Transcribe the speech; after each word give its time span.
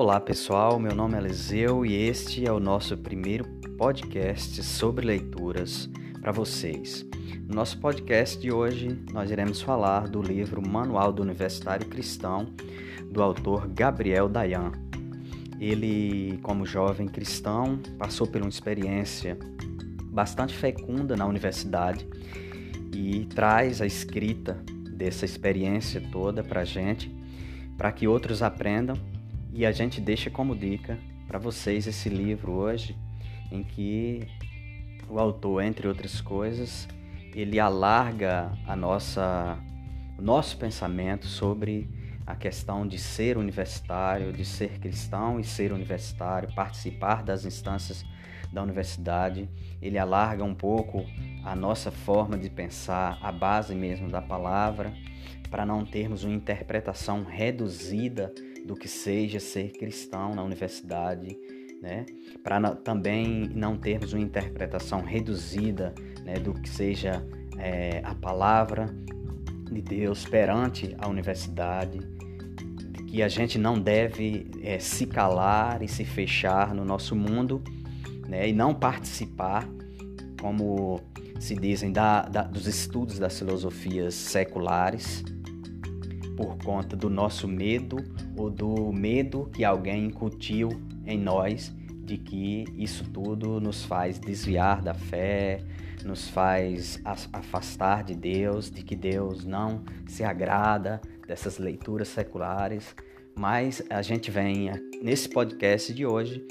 Olá 0.00 0.20
pessoal, 0.20 0.78
meu 0.78 0.94
nome 0.94 1.16
é 1.16 1.18
Eliseu 1.18 1.84
e 1.84 1.92
este 1.92 2.46
é 2.46 2.52
o 2.52 2.60
nosso 2.60 2.96
primeiro 2.96 3.44
podcast 3.76 4.62
sobre 4.62 5.04
leituras 5.04 5.90
para 6.20 6.30
vocês. 6.30 7.04
No 7.48 7.56
nosso 7.56 7.80
podcast 7.80 8.38
de 8.38 8.52
hoje, 8.52 8.96
nós 9.12 9.28
iremos 9.28 9.60
falar 9.60 10.06
do 10.06 10.22
livro 10.22 10.62
Manual 10.64 11.12
do 11.12 11.20
Universitário 11.20 11.84
Cristão, 11.88 12.46
do 13.10 13.20
autor 13.20 13.66
Gabriel 13.66 14.28
Dayan. 14.28 14.70
Ele, 15.58 16.38
como 16.44 16.64
jovem 16.64 17.08
cristão, 17.08 17.76
passou 17.98 18.28
por 18.28 18.40
uma 18.40 18.50
experiência 18.50 19.36
bastante 20.12 20.54
fecunda 20.54 21.16
na 21.16 21.26
universidade 21.26 22.06
e 22.94 23.26
traz 23.34 23.82
a 23.82 23.86
escrita 23.86 24.62
dessa 24.92 25.24
experiência 25.24 26.00
toda 26.12 26.44
para 26.44 26.64
gente, 26.64 27.12
para 27.76 27.90
que 27.90 28.06
outros 28.06 28.44
aprendam 28.44 28.96
e 29.58 29.66
a 29.66 29.72
gente 29.72 30.00
deixa 30.00 30.30
como 30.30 30.54
dica 30.54 30.96
para 31.26 31.36
vocês 31.36 31.88
esse 31.88 32.08
livro 32.08 32.52
hoje, 32.52 32.96
em 33.50 33.64
que 33.64 34.20
o 35.10 35.18
autor, 35.18 35.64
entre 35.64 35.88
outras 35.88 36.20
coisas, 36.20 36.86
ele 37.34 37.58
alarga 37.58 38.52
a 38.64 38.76
nossa, 38.76 39.58
o 40.16 40.22
nosso 40.22 40.56
pensamento 40.58 41.26
sobre 41.26 41.90
a 42.24 42.36
questão 42.36 42.86
de 42.86 42.98
ser 42.98 43.36
universitário, 43.36 44.32
de 44.32 44.44
ser 44.44 44.78
cristão 44.78 45.40
e 45.40 45.44
ser 45.44 45.72
universitário, 45.72 46.54
participar 46.54 47.24
das 47.24 47.44
instâncias 47.44 48.04
da 48.52 48.62
universidade. 48.62 49.48
Ele 49.80 49.98
alarga 49.98 50.44
um 50.44 50.54
pouco 50.54 51.04
a 51.44 51.54
nossa 51.54 51.90
forma 51.90 52.36
de 52.36 52.50
pensar, 52.50 53.18
a 53.22 53.30
base 53.30 53.74
mesmo 53.74 54.08
da 54.08 54.20
palavra, 54.20 54.92
para 55.50 55.64
não 55.64 55.84
termos 55.84 56.24
uma 56.24 56.34
interpretação 56.34 57.24
reduzida 57.24 58.32
do 58.66 58.74
que 58.74 58.88
seja 58.88 59.40
ser 59.40 59.72
cristão 59.72 60.34
na 60.34 60.42
universidade, 60.42 61.38
né? 61.80 62.04
Para 62.42 62.74
também 62.74 63.48
não 63.54 63.76
termos 63.76 64.12
uma 64.12 64.22
interpretação 64.22 65.00
reduzida 65.00 65.94
né, 66.24 66.34
do 66.34 66.52
que 66.52 66.68
seja 66.68 67.24
é, 67.56 68.02
a 68.04 68.14
palavra 68.14 68.94
de 69.70 69.80
Deus 69.80 70.26
perante 70.26 70.94
a 70.98 71.08
universidade, 71.08 72.00
que 73.06 73.22
a 73.22 73.28
gente 73.28 73.58
não 73.58 73.80
deve 73.80 74.50
é, 74.62 74.78
se 74.78 75.06
calar 75.06 75.82
e 75.82 75.88
se 75.88 76.04
fechar 76.04 76.74
no 76.74 76.84
nosso 76.84 77.16
mundo 77.16 77.62
né, 78.28 78.48
e 78.48 78.52
não 78.52 78.74
participar, 78.74 79.66
como 80.40 81.00
se 81.40 81.54
dizem, 81.54 81.90
da, 81.90 82.22
da, 82.22 82.42
dos 82.42 82.66
estudos 82.66 83.18
das 83.18 83.38
filosofias 83.38 84.14
seculares, 84.14 85.24
por 86.36 86.56
conta 86.58 86.94
do 86.94 87.10
nosso 87.10 87.48
medo 87.48 87.96
ou 88.36 88.48
do 88.48 88.92
medo 88.92 89.50
que 89.52 89.64
alguém 89.64 90.04
incutiu 90.04 90.68
em 91.04 91.18
nós 91.18 91.74
de 92.08 92.16
que 92.16 92.64
isso 92.76 93.04
tudo 93.10 93.60
nos 93.60 93.84
faz 93.84 94.18
desviar 94.18 94.80
da 94.80 94.94
fé, 94.94 95.60
nos 96.04 96.28
faz 96.28 97.00
afastar 97.04 98.04
de 98.04 98.14
Deus, 98.14 98.70
de 98.70 98.82
que 98.82 98.96
Deus 98.96 99.44
não 99.44 99.82
se 100.06 100.24
agrada 100.24 101.00
dessas 101.26 101.58
leituras 101.58 102.08
seculares. 102.08 102.94
Mas 103.36 103.82
a 103.90 104.00
gente 104.00 104.30
vem 104.30 104.70
nesse 105.02 105.28
podcast 105.28 105.92
de 105.92 106.06
hoje 106.06 106.46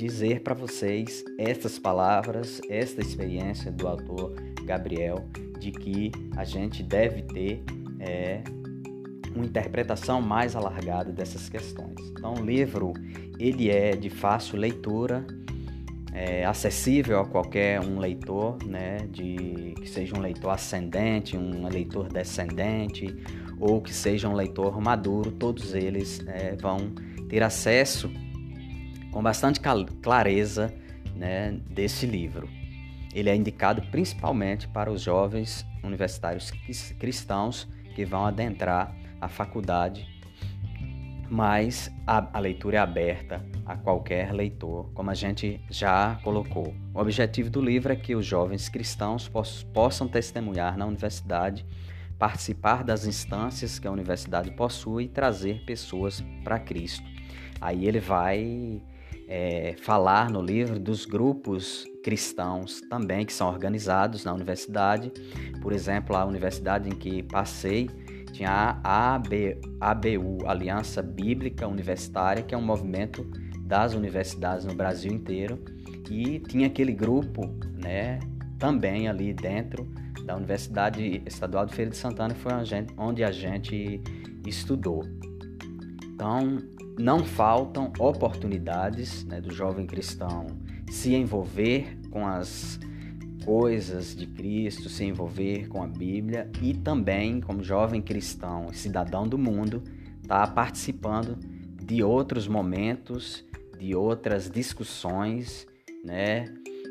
dizer 0.00 0.40
para 0.40 0.54
vocês 0.54 1.22
estas 1.36 1.78
palavras, 1.78 2.60
esta 2.70 3.02
experiência 3.02 3.70
do 3.70 3.86
autor 3.86 4.34
Gabriel, 4.64 5.26
de 5.58 5.70
que 5.70 6.10
a 6.36 6.42
gente 6.44 6.82
deve 6.82 7.20
ter 7.22 7.62
é, 7.98 8.40
uma 9.34 9.44
interpretação 9.44 10.22
mais 10.22 10.56
alargada 10.56 11.12
dessas 11.12 11.50
questões. 11.50 12.00
Então, 12.12 12.32
o 12.34 12.44
livro 12.44 12.94
ele 13.38 13.68
é 13.68 13.94
de 13.94 14.08
fácil 14.08 14.58
leitura, 14.58 15.26
é 16.14 16.46
acessível 16.46 17.20
a 17.20 17.26
qualquer 17.26 17.78
um 17.80 17.98
leitor, 17.98 18.56
né, 18.64 19.06
de 19.10 19.74
que 19.80 19.88
seja 19.88 20.16
um 20.16 20.20
leitor 20.20 20.50
ascendente, 20.50 21.36
um 21.36 21.68
leitor 21.68 22.08
descendente, 22.08 23.14
ou 23.58 23.82
que 23.82 23.92
seja 23.92 24.28
um 24.28 24.34
leitor 24.34 24.80
maduro, 24.80 25.30
todos 25.30 25.74
eles 25.74 26.24
é, 26.26 26.56
vão 26.56 26.90
ter 27.28 27.42
acesso 27.42 28.10
com 29.10 29.22
bastante 29.22 29.60
clareza 30.02 30.72
né, 31.14 31.52
desse 31.68 32.06
livro. 32.06 32.48
Ele 33.12 33.28
é 33.28 33.34
indicado 33.34 33.82
principalmente 33.90 34.68
para 34.68 34.90
os 34.90 35.02
jovens 35.02 35.66
universitários 35.82 36.50
cristãos 36.98 37.68
que 37.94 38.04
vão 38.04 38.24
adentrar 38.24 38.94
a 39.20 39.28
faculdade, 39.28 40.06
mas 41.28 41.90
a, 42.06 42.36
a, 42.36 42.40
leitura 42.40 42.76
é 42.76 42.80
aberta 42.80 43.44
a 43.66 43.76
qualquer 43.76 44.32
leitor, 44.32 44.90
como 44.94 45.10
a 45.10 45.14
gente 45.14 45.60
já 45.68 46.18
colocou. 46.24 46.74
O 46.94 47.00
objetivo 47.00 47.50
do 47.50 47.60
livro 47.60 47.92
é 47.92 47.96
que 47.96 48.16
os 48.16 48.26
jovens 48.26 48.68
cristãos 48.68 49.28
poss 49.28 49.62
possam 49.62 50.08
testemunhar 50.08 50.76
na 50.76 50.86
universidade, 50.86 51.66
participar 52.18 52.82
das 52.82 53.06
instâncias 53.06 53.78
que 53.78 53.86
a 53.86 53.92
universidade 53.92 54.50
possui 54.52 55.04
e 55.04 55.08
trazer 55.08 55.64
pessoas 55.64 56.22
para 56.42 56.58
Cristo. 56.58 57.08
Aí 57.60 57.86
ele 57.86 58.00
vai 58.00 58.82
é, 59.30 59.76
falar 59.80 60.28
no 60.28 60.42
livro 60.42 60.80
dos 60.80 61.06
grupos 61.06 61.86
cristãos 62.02 62.80
também 62.90 63.24
que 63.24 63.32
são 63.32 63.48
organizados 63.48 64.24
na 64.24 64.34
universidade. 64.34 65.12
Por 65.62 65.72
exemplo, 65.72 66.16
a 66.16 66.24
universidade 66.24 66.88
em 66.88 66.92
que 66.92 67.22
passei 67.22 67.88
tinha 68.32 68.80
a 68.82 69.14
AB, 69.14 69.56
ABU, 69.80 70.48
Aliança 70.48 71.00
Bíblica 71.00 71.68
Universitária, 71.68 72.42
que 72.42 72.56
é 72.56 72.58
um 72.58 72.62
movimento 72.62 73.24
das 73.60 73.94
universidades 73.94 74.64
no 74.64 74.74
Brasil 74.74 75.12
inteiro, 75.12 75.62
e 76.10 76.40
tinha 76.40 76.66
aquele 76.66 76.92
grupo, 76.92 77.42
né, 77.80 78.18
também 78.58 79.06
ali 79.06 79.32
dentro 79.32 79.86
da 80.24 80.34
Universidade 80.34 81.22
Estadual 81.24 81.66
de 81.66 81.74
Feira 81.74 81.90
de 81.90 81.96
Santana, 81.96 82.34
foi 82.34 82.52
onde 82.96 83.22
a 83.22 83.30
gente 83.30 84.00
estudou. 84.44 85.04
Então, 86.14 86.58
não 87.00 87.24
faltam 87.24 87.92
oportunidades 87.98 89.24
né, 89.24 89.40
do 89.40 89.52
jovem 89.52 89.86
cristão 89.86 90.46
se 90.90 91.14
envolver 91.14 91.98
com 92.10 92.26
as 92.26 92.78
coisas 93.44 94.14
de 94.14 94.26
Cristo, 94.26 94.88
se 94.88 95.04
envolver 95.04 95.68
com 95.68 95.82
a 95.82 95.86
Bíblia 95.86 96.50
e 96.60 96.74
também, 96.74 97.40
como 97.40 97.62
jovem 97.62 98.02
cristão 98.02 98.66
e 98.70 98.76
cidadão 98.76 99.26
do 99.26 99.38
mundo, 99.38 99.82
estar 100.22 100.46
tá 100.46 100.52
participando 100.52 101.38
de 101.82 102.02
outros 102.02 102.46
momentos, 102.46 103.44
de 103.78 103.94
outras 103.94 104.50
discussões, 104.50 105.66
né, 106.04 106.44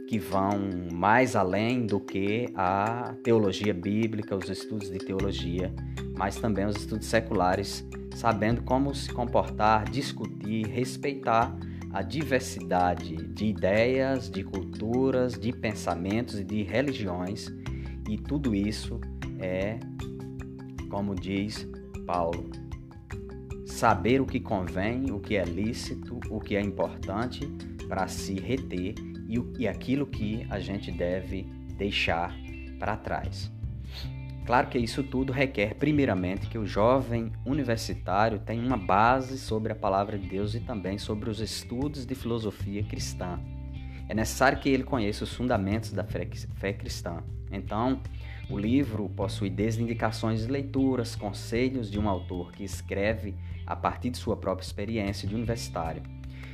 que 0.08 0.18
vão 0.18 0.60
mais 0.92 1.36
além 1.36 1.86
do 1.86 2.00
que 2.00 2.48
a 2.56 3.14
teologia 3.24 3.74
bíblica, 3.74 4.36
os 4.36 4.50
estudos 4.50 4.90
de 4.90 4.98
teologia, 4.98 5.72
mas 6.20 6.36
também 6.36 6.66
os 6.66 6.76
estudos 6.76 7.08
seculares, 7.08 7.88
sabendo 8.14 8.62
como 8.62 8.94
se 8.94 9.10
comportar, 9.10 9.90
discutir, 9.90 10.68
respeitar 10.68 11.58
a 11.94 12.02
diversidade 12.02 13.16
de 13.16 13.46
ideias, 13.46 14.30
de 14.30 14.44
culturas, 14.44 15.40
de 15.40 15.54
pensamentos 15.54 16.38
e 16.38 16.44
de 16.44 16.62
religiões, 16.62 17.48
e 18.10 18.18
tudo 18.18 18.54
isso 18.54 19.00
é, 19.40 19.80
como 20.90 21.16
diz 21.16 21.66
Paulo, 22.06 22.50
saber 23.66 24.20
o 24.20 24.26
que 24.26 24.42
convém, 24.42 25.12
o 25.12 25.22
que 25.22 25.38
é 25.38 25.46
lícito, 25.46 26.20
o 26.30 26.42
que 26.42 26.58
é 26.58 26.62
importante 26.62 27.48
para 27.88 28.10
se 28.10 28.34
reter 28.34 28.94
e, 29.26 29.42
e 29.58 29.70
aquilo 29.70 30.06
que 30.06 30.46
a 30.50 30.60
gente 30.60 30.92
deve 30.92 31.44
deixar 31.78 32.36
para 32.78 32.98
trás. 32.98 33.50
Claro 34.50 34.66
que 34.66 34.80
isso 34.80 35.04
tudo 35.04 35.32
requer, 35.32 35.76
primeiramente, 35.76 36.48
que 36.48 36.58
o 36.58 36.66
jovem 36.66 37.32
universitário 37.46 38.40
tenha 38.40 38.66
uma 38.66 38.78
base 38.78 39.38
sobre 39.38 39.72
a 39.72 39.76
palavra 39.76 40.18
de 40.18 40.28
Deus 40.28 40.56
e 40.56 40.60
também 40.60 40.98
sobre 40.98 41.30
os 41.30 41.40
estudos 41.40 42.04
de 42.04 42.16
filosofia 42.16 42.84
cristã. 42.84 43.40
É 44.08 44.16
necessário 44.16 44.58
que 44.58 44.68
ele 44.68 44.84
conheça 44.84 45.24
os 45.24 45.32
fundamentos 45.36 45.92
da 45.92 46.04
fé 46.04 46.74
cristã. 46.74 47.22
Então, 47.52 48.02
o 48.50 48.58
livro 48.58 49.08
possui 49.10 49.52
desde 49.52 49.84
indicações 49.84 50.42
de 50.42 50.52
leituras, 50.52 51.16
conselhos 51.16 51.92
de 51.92 52.00
um 52.00 52.10
autor 52.10 52.52
que 52.52 52.64
escreve 52.64 53.36
a 53.68 53.76
partir 53.76 54.10
de 54.10 54.18
sua 54.18 54.36
própria 54.36 54.66
experiência 54.66 55.28
de 55.28 55.36
universitário, 55.36 56.02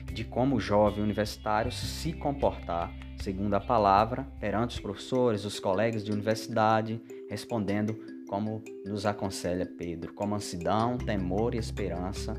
de 0.03 0.25
como 0.25 0.57
o 0.57 0.59
jovem 0.59 1.01
universitário 1.01 1.71
se 1.71 2.11
comportar 2.11 2.91
segundo 3.19 3.53
a 3.53 3.59
palavra 3.59 4.27
perante 4.39 4.75
os 4.75 4.79
professores, 4.79 5.45
os 5.45 5.59
colegas 5.59 6.03
de 6.03 6.11
universidade, 6.11 7.01
respondendo 7.29 7.97
como 8.27 8.63
nos 8.85 9.05
aconselha 9.05 9.65
Pedro, 9.65 10.13
com 10.13 10.25
mansidão, 10.27 10.97
temor 10.97 11.55
e 11.55 11.57
esperança, 11.57 12.33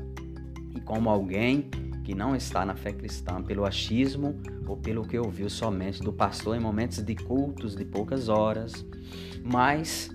e 0.75 0.81
como 0.81 1.09
alguém 1.09 1.69
que 2.03 2.15
não 2.15 2.35
está 2.35 2.65
na 2.65 2.75
fé 2.75 2.93
cristã 2.93 3.41
pelo 3.41 3.65
achismo 3.65 4.39
ou 4.65 4.77
pelo 4.77 5.05
que 5.05 5.17
ouviu 5.17 5.49
somente 5.49 6.01
do 6.01 6.13
pastor 6.13 6.55
em 6.55 6.59
momentos 6.59 7.03
de 7.03 7.15
cultos 7.15 7.75
de 7.75 7.83
poucas 7.83 8.29
horas, 8.29 8.85
mas 9.43 10.09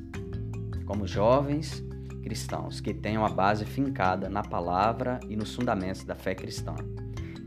como 0.87 1.07
jovens 1.07 1.85
cristãos 2.23 2.81
que 2.81 2.95
tenham 2.95 3.27
a 3.27 3.29
base 3.29 3.65
fincada 3.65 4.29
na 4.29 4.43
palavra 4.43 5.21
e 5.29 5.37
nos 5.37 5.55
fundamentos 5.55 6.05
da 6.05 6.15
fé 6.15 6.35
cristã, 6.35 6.75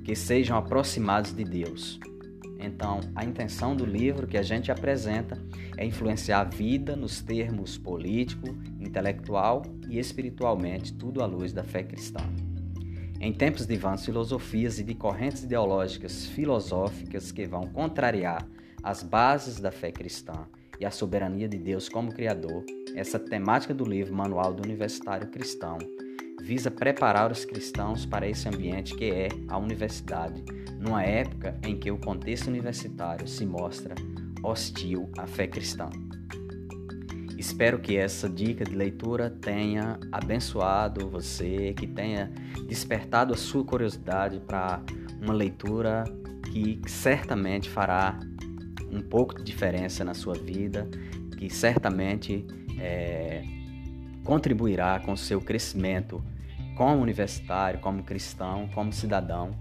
que 0.04 0.16
sejam 0.16 0.58
aproximados 0.58 1.34
de 1.34 1.44
Deus. 1.44 2.00
Então, 2.66 3.00
a 3.14 3.24
intenção 3.24 3.76
do 3.76 3.86
livro 3.86 4.26
que 4.26 4.38
a 4.38 4.42
gente 4.42 4.72
apresenta 4.72 5.38
é 5.78 5.86
influenciar 5.86 6.42
a 6.42 6.44
vida 6.44 6.96
nos 6.96 7.22
termos 7.22 7.78
político, 7.78 8.48
intelectual 8.80 9.62
e 9.88 10.00
espiritualmente, 10.00 10.92
tudo 10.92 11.22
à 11.22 11.28
luz 11.28 11.54
da 11.54 11.64
fé 11.64 11.84
cristã. 11.84 12.22
Em 13.22 13.32
tempos 13.32 13.68
de 13.68 13.78
vãs 13.78 14.04
filosofias 14.04 14.80
e 14.80 14.84
de 14.84 14.96
correntes 14.96 15.44
ideológicas 15.44 16.26
filosóficas 16.26 17.32
que 17.32 17.46
vão 17.46 17.68
contrariar 17.68 18.48
as 18.82 19.04
bases 19.04 19.60
da 19.60 19.72
fé 19.72 19.92
cristã 19.92 20.48
e 20.80 20.86
a 20.86 20.92
soberania 20.92 21.48
de 21.48 21.58
Deus 21.58 21.88
como 21.88 22.12
Criador, 22.12 22.66
essa 22.96 23.20
temática 23.20 23.74
do 23.74 23.86
livro 23.86 24.14
Manual 24.16 24.54
do 24.54 24.64
Universitário 24.64 25.28
Cristão 25.28 25.78
visa 26.46 26.70
preparar 26.70 27.32
os 27.32 27.44
cristãos 27.44 28.06
para 28.06 28.30
esse 28.30 28.48
ambiente 28.48 28.96
que 28.96 29.06
é 29.06 29.30
a 29.48 29.58
universidade, 29.58 30.44
numa 30.80 31.02
época 31.02 31.58
em 31.64 31.76
que 31.76 31.90
o 31.90 31.98
contexto 31.98 32.48
universitário 32.48 33.28
se 33.28 33.44
mostra 33.48 33.96
hostil 34.44 35.10
à 35.18 35.26
fé 35.26 35.48
cristã. 35.48 35.90
Espero 37.36 37.80
que 37.80 37.98
essa 37.98 38.30
dica 38.30 38.64
de 38.64 38.76
leitura 38.76 39.32
tenha 39.42 40.00
abençoado 40.12 41.10
você, 41.10 41.74
que 41.74 41.88
tenha 41.88 42.32
despertado 42.68 43.34
a 43.34 43.38
sua 43.38 43.66
curiosidade 43.66 44.40
para 44.40 44.84
uma 45.20 45.34
leitura 45.34 46.04
que 46.54 46.80
certamente 46.86 47.72
fará 47.72 48.20
um 48.92 49.02
pouco 49.02 49.34
de 49.34 49.44
diferença 49.44 50.06
na 50.06 50.14
sua 50.14 50.36
vida, 50.36 50.88
que 51.40 51.50
certamente 51.50 52.46
é, 52.80 53.44
contribuirá 54.24 55.00
com 55.00 55.14
o 55.14 55.18
seu 55.18 55.42
crescimento 55.42 56.24
como 56.76 57.02
universitário, 57.02 57.80
como 57.80 58.04
cristão, 58.04 58.70
como 58.74 58.92
cidadão, 58.92 59.52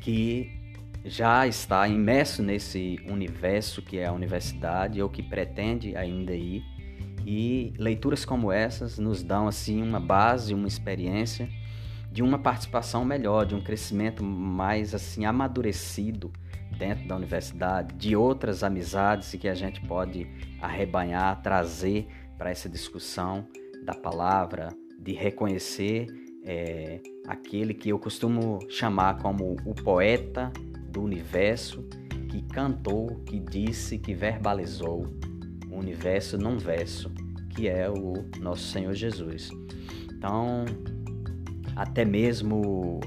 que 0.00 0.56
já 1.04 1.46
está 1.46 1.86
imerso 1.86 2.42
nesse 2.42 2.98
universo 3.08 3.82
que 3.82 3.98
é 3.98 4.06
a 4.06 4.12
universidade 4.12 5.00
ou 5.00 5.08
que 5.08 5.22
pretende 5.22 5.96
ainda 5.96 6.34
ir. 6.34 6.64
E 7.24 7.72
leituras 7.76 8.24
como 8.24 8.52
essas 8.52 8.98
nos 8.98 9.22
dão 9.22 9.48
assim 9.48 9.82
uma 9.82 10.00
base, 10.00 10.54
uma 10.54 10.68
experiência 10.68 11.48
de 12.10 12.22
uma 12.22 12.38
participação 12.38 13.04
melhor, 13.04 13.44
de 13.44 13.54
um 13.54 13.60
crescimento 13.60 14.24
mais 14.24 14.94
assim 14.94 15.24
amadurecido 15.24 16.32
dentro 16.78 17.06
da 17.06 17.16
universidade, 17.16 17.94
de 17.94 18.16
outras 18.16 18.62
amizades 18.62 19.30
que 19.32 19.48
a 19.48 19.54
gente 19.54 19.80
pode 19.82 20.26
arrebanhar, 20.60 21.42
trazer 21.42 22.06
para 22.38 22.50
essa 22.50 22.68
discussão 22.68 23.46
da 23.84 23.94
palavra, 23.94 24.68
de 24.98 25.12
reconhecer 25.12 26.06
é, 26.44 27.00
aquele 27.26 27.74
que 27.74 27.88
eu 27.88 27.98
costumo 27.98 28.58
chamar 28.68 29.18
como 29.18 29.56
o 29.64 29.74
poeta 29.74 30.52
do 30.90 31.02
universo, 31.02 31.82
que 32.28 32.42
cantou, 32.42 33.20
que 33.26 33.38
disse, 33.38 33.98
que 33.98 34.14
verbalizou 34.14 35.06
o 35.70 35.76
universo 35.76 36.38
num 36.38 36.58
verso, 36.58 37.10
que 37.50 37.68
é 37.68 37.88
o 37.90 38.14
nosso 38.40 38.68
Senhor 38.68 38.94
Jesus. 38.94 39.50
Então, 40.12 40.64
até 41.74 42.04
mesmo 42.04 43.00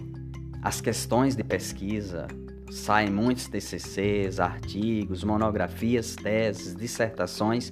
as 0.62 0.81
questões 0.81 1.35
de 1.35 1.44
pesquisa 1.44 2.27
saem 2.69 3.09
muitos 3.09 3.47
TCCs, 3.47 4.39
artigos, 4.39 5.24
monografias, 5.24 6.15
teses, 6.15 6.75
dissertações 6.75 7.71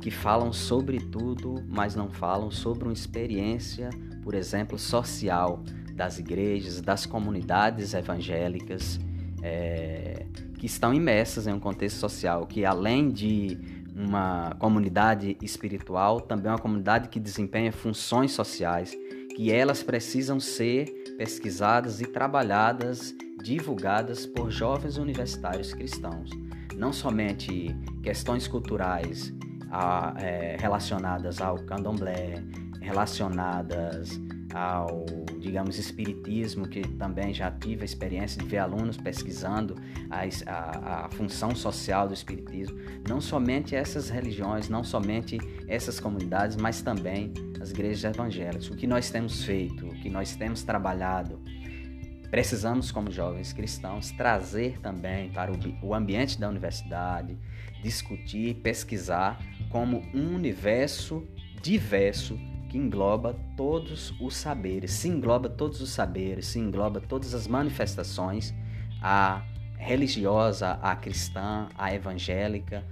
que 0.00 0.10
falam 0.10 0.52
sobre 0.52 1.00
tudo, 1.00 1.64
mas 1.68 1.94
não 1.94 2.08
falam 2.08 2.50
sobre 2.50 2.84
uma 2.84 2.92
experiência, 2.92 3.90
por 4.22 4.34
exemplo, 4.34 4.78
social 4.78 5.62
das 5.94 6.18
igrejas, 6.18 6.80
das 6.80 7.04
comunidades 7.04 7.94
evangélicas 7.94 9.00
é, 9.42 10.26
que 10.58 10.66
estão 10.66 10.94
imersas 10.94 11.46
em 11.46 11.52
um 11.52 11.60
contexto 11.60 11.98
social 11.98 12.46
que, 12.46 12.64
além 12.64 13.10
de 13.10 13.58
uma 13.94 14.54
comunidade 14.60 15.36
espiritual, 15.42 16.20
também 16.20 16.48
é 16.48 16.52
uma 16.52 16.58
comunidade 16.58 17.08
que 17.08 17.18
desempenha 17.18 17.72
funções 17.72 18.30
sociais, 18.30 18.96
que 19.34 19.50
elas 19.50 19.82
precisam 19.82 20.38
ser 20.38 20.86
pesquisadas 21.16 22.00
e 22.00 22.06
trabalhadas, 22.06 23.12
divulgadas 23.42 24.24
por 24.24 24.50
jovens 24.52 24.98
universitários 24.98 25.72
cristãos. 25.72 26.30
Não 26.76 26.92
somente 26.92 27.74
questões 28.02 28.46
culturais 28.46 29.32
a, 29.70 30.14
é, 30.18 30.56
relacionadas 30.58 31.40
ao 31.40 31.56
candomblé, 31.58 32.42
relacionadas 32.80 34.20
ao, 34.54 35.04
digamos, 35.38 35.78
espiritismo, 35.78 36.66
que 36.66 36.80
também 36.80 37.34
já 37.34 37.50
tive 37.50 37.82
a 37.82 37.84
experiência 37.84 38.42
de 38.42 38.48
ver 38.48 38.58
alunos 38.58 38.96
pesquisando 38.96 39.76
a, 40.10 40.22
a, 40.50 41.04
a, 41.04 41.08
função 41.10 41.54
social 41.54 42.08
do 42.08 42.14
espiritismo, 42.14 42.78
não 43.06 43.20
somente 43.20 43.76
essas 43.76 44.08
religiões, 44.08 44.68
não 44.68 44.82
somente 44.82 45.38
essas 45.66 46.00
comunidades, 46.00 46.56
mas 46.56 46.80
também 46.80 47.32
as 47.60 47.70
igrejas 47.70 48.04
evangélicas. 48.04 48.70
O 48.70 48.76
que 48.76 48.86
nós 48.86 49.10
temos 49.10 49.44
feito, 49.44 49.86
o 49.86 49.94
que 50.00 50.08
nós 50.08 50.34
temos 50.34 50.62
trabalhado, 50.62 51.40
precisamos, 52.30 52.90
como 52.90 53.10
jovens 53.10 53.52
cristãos, 53.52 54.10
trazer 54.12 54.78
também 54.80 55.30
para 55.30 55.52
o, 55.52 55.56
o 55.82 55.94
ambiente 55.94 56.38
da 56.40 56.48
universidade, 56.48 57.36
discutir, 57.82 58.54
pesquisar 58.56 59.38
como 59.70 60.02
um 60.14 60.34
universo 60.34 61.26
diverso 61.62 62.38
que 62.68 62.76
engloba 62.76 63.34
todos 63.56 64.14
os 64.20 64.36
saberes, 64.36 64.92
se 64.92 65.08
engloba 65.08 65.48
todos 65.48 65.80
os 65.80 65.90
saberes, 65.90 66.46
se 66.46 66.58
engloba 66.58 67.00
todas 67.00 67.34
as 67.34 67.46
manifestações, 67.46 68.54
a 69.02 69.42
religiosa, 69.76 70.72
a 70.82 70.94
cristã, 70.94 71.68
a 71.76 71.94
evangélica, 71.94 72.84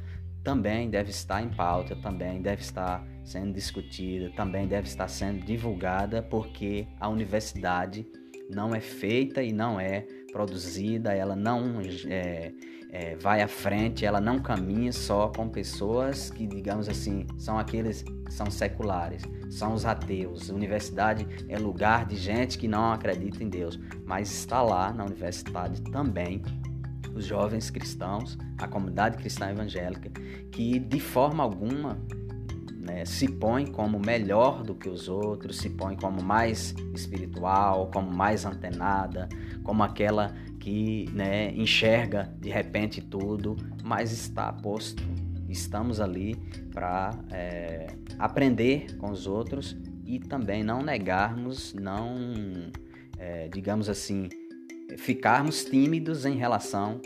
também 0.43 0.89
deve 0.89 1.11
estar 1.11 1.43
em 1.43 1.49
pauta, 1.49 1.97
também 1.97 2.41
deve 2.41 2.63
estar 2.63 3.05
sendo 3.25 3.53
discutida, 3.53 4.31
também 4.37 4.69
deve 4.69 4.87
estar 4.87 5.09
sendo 5.09 5.45
divulgada, 5.45 6.23
porque 6.23 6.87
a 7.01 7.09
universidade 7.09 8.07
não 8.49 8.75
é 8.75 8.81
feita 8.81 9.43
e 9.43 9.53
não 9.53 9.81
é 9.81 10.07
produzida, 10.37 11.15
ela 11.15 11.35
não 11.35 11.81
é, 12.09 12.53
é, 12.91 13.17
vai 13.17 13.41
à 13.41 13.49
frente, 13.49 14.05
ela 14.05 14.21
não 14.21 14.39
caminha 14.39 14.93
só 14.93 15.29
com 15.29 15.49
pessoas 15.49 16.29
que, 16.29 16.47
digamos 16.47 16.91
assim, 16.91 17.27
são 17.39 17.59
aqueles 17.59 18.03
que 18.03 18.13
são 18.29 18.51
seculares, 18.51 19.23
são 19.49 19.73
os 19.73 19.87
ateus. 19.87 20.51
Universidade 20.51 21.27
é 21.49 21.59
lugar 21.59 22.05
de 22.05 22.17
gente 22.17 22.59
que 22.59 22.69
não 22.69 22.93
acredita 22.93 23.43
em 23.43 23.49
Deus, 23.49 23.81
mas 24.05 24.31
está 24.31 24.61
lá 24.61 24.93
na 24.93 25.07
universidade 25.07 25.81
também 25.91 26.43
os 27.15 27.25
jovens 27.25 27.71
cristãos, 27.71 28.37
a 28.59 28.69
comunidade 28.69 29.17
cristã 29.17 29.51
evangélica, 29.51 30.11
que 30.53 30.79
de 30.79 31.01
forma 31.01 31.43
alguma 31.43 31.99
né, 32.87 33.05
se 33.05 33.27
põe 33.27 33.67
como 33.67 33.99
melhor 33.99 34.63
do 34.63 34.75
que 34.75 34.89
os 34.89 35.09
outros, 35.09 35.59
se 35.59 35.71
põe 35.71 35.97
como 35.97 36.23
mais 36.23 36.73
espiritual, 36.95 37.91
como 37.93 38.11
mais 38.11 38.45
antenada, 38.45 39.29
como 39.65 39.83
aquela 39.83 40.33
que 40.61 41.11
né, 41.13 41.51
enxerga 41.53 42.33
de 42.39 42.49
repente 42.49 43.01
tudo, 43.01 43.57
mas 43.83 44.13
está 44.13 44.53
posto. 44.53 45.03
Estamos 45.49 46.01
ali 46.01 46.37
para 46.73 47.11
é, 47.33 47.89
aprender 48.19 48.97
com 48.97 49.11
os 49.11 49.27
outros 49.27 49.77
e 50.05 50.21
também 50.21 50.63
não 50.63 50.83
negarmos, 50.83 51.75
não, 51.75 52.15
é, 53.19 53.49
digamos 53.49 53.89
assim, 53.89 54.29
ficarmos 54.97 55.65
tímidos 55.65 56.25
em 56.25 56.37
relação 56.37 57.01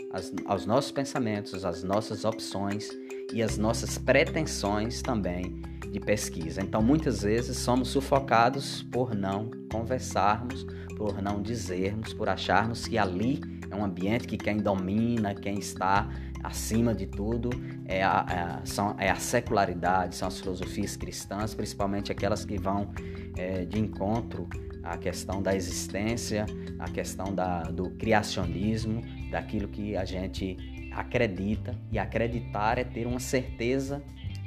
aos 0.45 0.65
nossos 0.67 0.91
pensamentos, 0.91 1.65
às 1.65 1.83
nossas 1.83 2.23
opções 2.23 2.89
e 3.33 3.41
às 3.41 3.57
nossas 3.57 3.97
pretensões 3.97 5.01
também 5.01 5.70
de 5.91 5.99
pesquisa. 5.99 6.61
Então, 6.61 6.81
muitas 6.81 7.21
vezes 7.21 7.57
somos 7.57 7.89
sufocados 7.89 8.81
por 8.83 9.13
não 9.13 9.51
conversarmos, 9.69 10.65
por 10.97 11.21
não 11.21 11.41
dizermos, 11.41 12.13
por 12.13 12.29
acharmos 12.29 12.87
que 12.87 12.97
ali 12.97 13.41
é 13.69 13.75
um 13.75 13.83
ambiente 13.83 14.27
que 14.27 14.37
quem 14.37 14.57
domina, 14.57 15.35
quem 15.35 15.59
está 15.59 16.09
acima 16.43 16.93
de 16.93 17.05
tudo 17.05 17.49
é 17.85 18.03
a, 18.03 18.61
é 18.61 18.65
são, 18.65 18.95
é 18.97 19.09
a 19.09 19.15
secularidade, 19.15 20.15
são 20.15 20.27
as 20.27 20.39
filosofias 20.39 20.95
cristãs, 20.95 21.53
principalmente 21.53 22.11
aquelas 22.11 22.45
que 22.45 22.57
vão 22.57 22.89
é, 23.37 23.65
de 23.65 23.79
encontro 23.79 24.47
à 24.83 24.97
questão 24.97 25.41
da 25.41 25.55
existência, 25.55 26.45
à 26.79 26.89
questão 26.89 27.33
da, 27.33 27.63
do 27.63 27.91
criacionismo, 27.91 29.01
daquilo 29.29 29.67
que 29.67 29.95
a 29.95 30.05
gente 30.05 30.57
acredita. 30.93 31.77
E 31.91 31.99
acreditar 31.99 32.77
é 32.77 32.83
ter 32.83 33.05
uma 33.05 33.19
certeza 33.19 34.01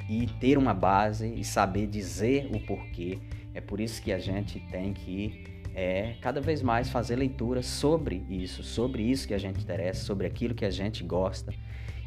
e 0.09 0.27
ter 0.39 0.57
uma 0.57 0.73
base 0.73 1.33
e 1.33 1.43
saber 1.43 1.87
dizer 1.87 2.49
o 2.53 2.59
porquê. 2.59 3.19
É 3.53 3.61
por 3.61 3.79
isso 3.79 4.01
que 4.01 4.11
a 4.11 4.19
gente 4.19 4.59
tem 4.71 4.93
que 4.93 5.43
é 5.73 6.15
cada 6.21 6.39
vez 6.39 6.61
mais 6.61 6.89
fazer 6.89 7.17
leituras 7.17 7.65
sobre 7.65 8.23
isso, 8.29 8.63
sobre 8.63 9.03
isso 9.03 9.27
que 9.27 9.33
a 9.33 9.37
gente 9.37 9.61
interessa, 9.61 10.05
sobre 10.05 10.25
aquilo 10.25 10.55
que 10.55 10.63
a 10.63 10.69
gente 10.69 11.03
gosta 11.03 11.53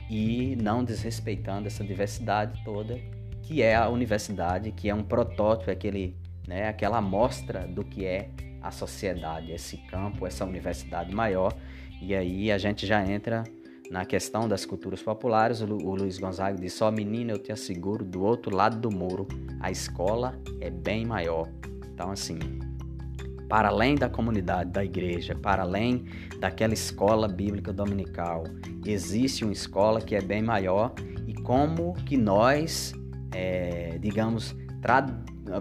e 0.08 0.56
não 0.62 0.82
desrespeitando 0.82 1.66
essa 1.66 1.84
diversidade 1.84 2.62
toda 2.64 2.98
que 3.48 3.62
é 3.62 3.74
a 3.74 3.88
universidade, 3.88 4.70
que 4.72 4.90
é 4.90 4.94
um 4.94 5.02
protótipo, 5.02 5.70
aquele, 5.70 6.14
né, 6.46 6.68
aquela 6.68 6.98
amostra 6.98 7.66
do 7.66 7.82
que 7.82 8.04
é 8.04 8.28
a 8.60 8.70
sociedade, 8.70 9.52
esse 9.52 9.78
campo, 9.78 10.26
essa 10.26 10.44
universidade 10.44 11.14
maior. 11.14 11.56
E 12.02 12.14
aí 12.14 12.52
a 12.52 12.58
gente 12.58 12.86
já 12.86 13.02
entra 13.02 13.44
na 13.90 14.04
questão 14.04 14.48
das 14.48 14.64
culturas 14.64 15.02
populares. 15.02 15.60
O, 15.60 15.66
Luiz 15.66 16.18
Gonzaga 16.18 16.58
diz: 16.58 16.72
Só 16.72 16.90
menina, 16.90 17.32
eu 17.32 17.38
te 17.38 17.52
asseguro, 17.52 18.04
do 18.04 18.22
outro 18.22 18.54
lado 18.54 18.78
do 18.78 18.90
muro, 18.90 19.26
a 19.60 19.70
escola 19.70 20.38
é 20.60 20.70
bem 20.70 21.04
maior. 21.04 21.48
Então, 21.92 22.10
assim, 22.10 22.38
para 23.48 23.68
além 23.68 23.94
da 23.94 24.08
comunidade, 24.08 24.70
da 24.70 24.84
igreja, 24.84 25.34
para 25.34 25.62
além 25.62 26.04
daquela 26.38 26.74
escola 26.74 27.26
bíblica 27.26 27.72
dominical, 27.72 28.44
existe 28.84 29.44
uma 29.44 29.52
escola 29.52 30.00
que 30.00 30.14
é 30.14 30.20
bem 30.20 30.42
maior 30.42 30.94
e 31.26 31.34
como 31.34 31.94
que 32.04 32.16
nós, 32.16 32.92
é, 33.34 33.98
digamos, 33.98 34.54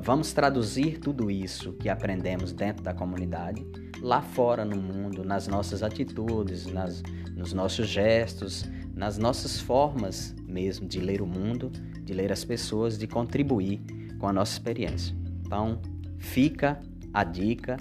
vamos 0.02 0.34
traduzir 0.34 1.00
tudo 1.00 1.32
isso 1.32 1.74
que 1.74 1.90
aprendemos 1.90 2.52
dentro 2.54 2.84
da 2.84 2.94
comunidade 2.94 3.66
lá 4.02 4.22
fora 4.22 4.64
no 4.64 4.76
mundo, 4.76 5.24
nas 5.24 5.48
nossas 5.48 5.84
atitudes, 5.84 6.66
nas, 6.66 7.02
nos 7.36 7.54
nossos 7.54 7.88
gestos, 7.88 8.66
nas 8.96 9.18
nossas 9.18 9.60
formas 9.60 10.36
mesmo 10.48 10.88
de 10.88 11.00
ler 11.00 11.22
o 11.22 11.28
mundo, 11.28 11.72
de 12.04 12.14
ler 12.14 12.32
as 12.32 12.44
pessoas, 12.44 12.98
de 12.98 13.08
contribuir 13.08 13.82
com 14.20 14.28
a 14.28 14.34
nossa 14.34 14.54
experiência. 14.54 15.16
Então, 15.46 15.82
fica 16.18 16.80
a 17.14 17.24
dica 17.24 17.78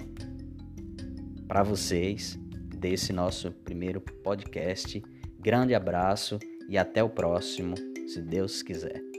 para 1.47 1.63
vocês 1.63 2.37
desse 2.77 3.11
nosso 3.11 3.51
primeiro 3.51 3.99
podcast. 3.99 5.01
Grande 5.39 5.73
abraço 5.73 6.37
e 6.69 6.77
até 6.77 7.03
o 7.03 7.09
próximo, 7.09 7.75
se 8.07 8.21
Deus 8.21 8.61
quiser. 8.61 9.16